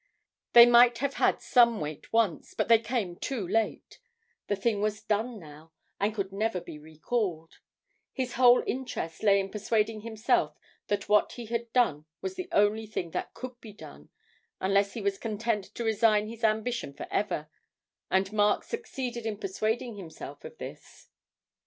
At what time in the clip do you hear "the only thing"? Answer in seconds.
12.33-13.11